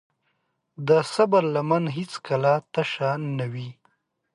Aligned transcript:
د 0.87 0.89
صبر 1.13 1.43
لمن 1.55 1.83
هیڅکله 1.97 2.53
تشه 2.73 3.11
نه 3.37 3.45
وي. 3.53 3.69